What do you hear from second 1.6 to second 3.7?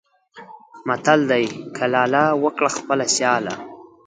کلاله! وکړه خپله سیاله.